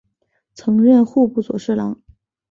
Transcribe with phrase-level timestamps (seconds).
[0.55, 2.01] 曾任户部左侍郎。